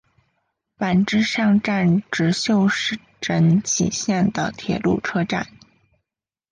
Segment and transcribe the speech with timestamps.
[0.79, 2.67] 坂之上站指宿
[3.19, 5.45] 枕崎线的铁路车站。